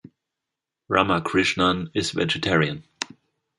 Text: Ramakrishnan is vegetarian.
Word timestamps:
Ramakrishnan 0.89 1.91
is 1.93 2.09
vegetarian. 2.09 2.83